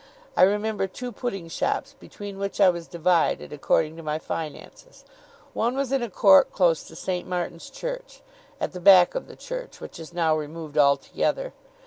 [0.35, 5.05] I remember two pudding shops, between which I was divided, according to my finances.
[5.53, 7.27] One was in a court close to St.
[7.27, 8.23] Martin's Church
[8.59, 11.53] at the back of the church, which is now removed altogether.